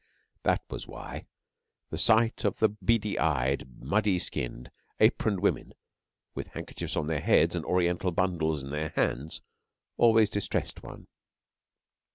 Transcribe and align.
That 0.41 0.63
was 0.67 0.87
why 0.87 1.27
the 1.91 1.97
sight 1.99 2.43
of 2.43 2.57
the 2.57 2.69
beady 2.69 3.19
eyed, 3.19 3.67
muddy 3.83 4.17
skinned, 4.17 4.71
aproned 4.99 5.41
women, 5.41 5.75
with 6.33 6.47
handkerchiefs 6.47 6.95
on 6.95 7.05
their 7.05 7.21
heads 7.21 7.53
and 7.53 7.63
Oriental 7.65 8.11
bundles 8.11 8.63
in 8.63 8.71
their 8.71 8.89
hands, 8.89 9.41
always 9.97 10.31
distressed 10.31 10.81
one. 10.81 11.05